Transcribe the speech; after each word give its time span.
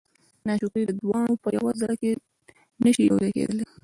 ناشکري 0.47 0.83
دواړه 1.01 1.33
په 1.43 1.49
یوه 1.57 1.71
زړه 1.79 1.95
کې 2.01 2.11
نه 2.83 2.89
شي 2.95 3.03
یو 3.07 3.17
ځای 3.21 3.31
کېدلی. 3.35 3.65